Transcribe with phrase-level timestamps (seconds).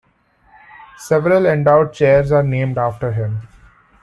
[0.97, 3.47] Several endowed chairs are named after him.